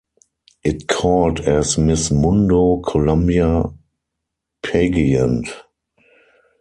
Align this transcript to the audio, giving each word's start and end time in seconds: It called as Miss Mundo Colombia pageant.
It 0.63 0.87
called 0.87 1.41
as 1.41 1.77
Miss 1.77 2.09
Mundo 2.09 2.79
Colombia 2.83 3.65
pageant. 4.63 5.47